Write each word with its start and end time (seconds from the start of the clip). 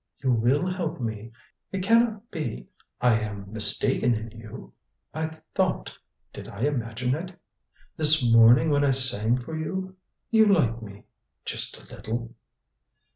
"You 0.23 0.31
will 0.31 0.65
help 0.67 0.99
me. 0.99 1.31
It 1.71 1.83
can 1.83 1.99
not 2.03 2.31
be 2.31 2.67
I 3.01 3.19
am 3.19 3.53
mistaken 3.53 4.15
in 4.15 4.31
you. 4.31 4.73
I 5.13 5.39
thought 5.53 5.95
did 6.33 6.47
I 6.47 6.61
imagine 6.61 7.13
it 7.13 7.39
this 7.97 8.27
morning 8.33 8.71
when 8.71 8.83
I 8.83 8.89
sang 8.89 9.37
for 9.39 9.55
you 9.55 9.95
you 10.31 10.47
liked 10.51 10.81
me 10.81 11.03
just 11.45 11.79
a 11.79 11.83
little?" 11.95 12.33